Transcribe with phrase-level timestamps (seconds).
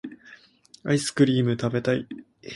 [0.83, 2.07] アイスクリームたべたい